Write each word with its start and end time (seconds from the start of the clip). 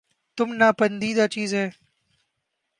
تم 0.37 0.49
ناپندیدہ 0.53 1.27
چیز 1.27 1.53
ہے 1.53 1.69